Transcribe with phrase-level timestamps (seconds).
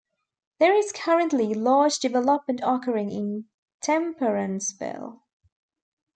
[0.59, 3.45] There is currently large development occurring in
[3.81, 5.19] Temperanceville.